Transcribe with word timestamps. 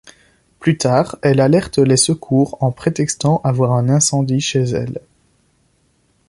Plus 0.59 0.79
tard, 0.79 1.19
elle 1.21 1.39
alerte 1.39 1.77
les 1.77 1.95
secours 1.95 2.57
en 2.63 2.71
prétextant 2.71 3.39
avoir 3.43 3.73
un 3.73 3.87
incendie 3.87 4.41
chez 4.41 4.63
elle. 4.63 4.99